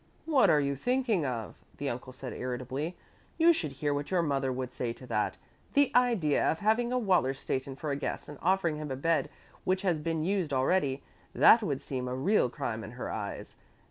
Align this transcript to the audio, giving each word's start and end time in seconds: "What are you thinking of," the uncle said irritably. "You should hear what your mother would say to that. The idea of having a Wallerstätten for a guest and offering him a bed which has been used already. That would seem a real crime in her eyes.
"What 0.25 0.49
are 0.49 0.59
you 0.59 0.75
thinking 0.75 1.27
of," 1.27 1.53
the 1.77 1.87
uncle 1.87 2.11
said 2.11 2.33
irritably. 2.33 2.97
"You 3.37 3.53
should 3.53 3.73
hear 3.73 3.93
what 3.93 4.09
your 4.09 4.23
mother 4.23 4.51
would 4.51 4.71
say 4.71 4.93
to 4.93 5.05
that. 5.05 5.37
The 5.73 5.91
idea 5.93 6.43
of 6.49 6.57
having 6.57 6.91
a 6.91 6.97
Wallerstätten 6.97 7.75
for 7.77 7.91
a 7.91 7.95
guest 7.95 8.27
and 8.27 8.39
offering 8.41 8.77
him 8.77 8.89
a 8.89 8.95
bed 8.95 9.29
which 9.63 9.83
has 9.83 9.99
been 9.99 10.23
used 10.23 10.53
already. 10.53 11.03
That 11.35 11.61
would 11.61 11.81
seem 11.81 12.07
a 12.07 12.15
real 12.15 12.49
crime 12.49 12.83
in 12.83 12.93
her 12.93 13.11
eyes. 13.11 13.57